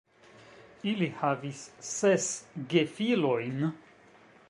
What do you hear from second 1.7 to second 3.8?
ses gefilojn.